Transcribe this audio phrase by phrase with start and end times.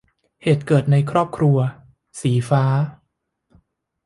[0.43, 1.57] เหตุเกิดในครอบครัว-
[2.21, 2.63] สีฟ้า